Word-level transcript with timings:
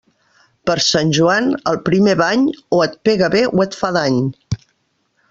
Per 0.69 0.75
Sant 0.85 1.11
Joan, 1.17 1.51
el 1.71 1.77
primer 1.89 2.15
bany, 2.23 2.47
o 2.79 2.83
et 2.89 2.97
pega 3.11 3.29
bé 3.37 3.43
o 3.53 3.63
et 3.67 3.79
fa 3.83 3.93
dany. 3.99 4.19